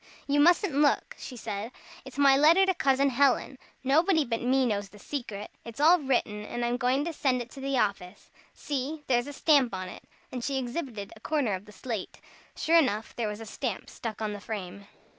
"You 0.25 0.39
mustn't 0.39 0.73
look," 0.73 1.13
she 1.19 1.37
said, 1.37 1.71
"it's 2.05 2.17
my 2.17 2.35
letter 2.35 2.65
to 2.65 2.73
Cousin 2.73 3.09
Helen. 3.11 3.59
Nobody 3.83 4.25
but 4.25 4.41
me 4.41 4.65
knows 4.65 4.89
the 4.89 4.97
secret. 4.97 5.51
It's 5.63 5.79
all 5.79 5.99
written, 5.99 6.43
and 6.43 6.65
I'm 6.65 6.77
going 6.77 7.05
to 7.05 7.13
send 7.13 7.39
it 7.39 7.51
to 7.51 7.59
the 7.61 7.77
office. 7.77 8.31
See 8.55 9.03
there's 9.05 9.27
a 9.27 9.31
stamp 9.31 9.75
on 9.75 9.89
it;" 9.89 10.01
and 10.31 10.43
she 10.43 10.57
exhibited 10.57 11.13
a 11.15 11.19
corner 11.19 11.53
of 11.53 11.65
the 11.65 11.71
slate. 11.71 12.19
Sure 12.55 12.79
enough, 12.79 13.15
there 13.15 13.27
was 13.27 13.41
a 13.41 13.45
stamp 13.45 13.91
stuck 13.91 14.23
on 14.23 14.33
the 14.33 14.41
frame. 14.41 14.87